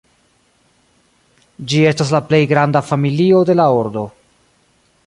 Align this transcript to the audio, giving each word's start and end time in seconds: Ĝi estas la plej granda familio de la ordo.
Ĝi 1.73 1.83
estas 1.91 2.15
la 2.17 2.23
plej 2.31 2.41
granda 2.53 2.83
familio 2.89 3.45
de 3.53 3.59
la 3.61 3.71
ordo. 3.85 4.09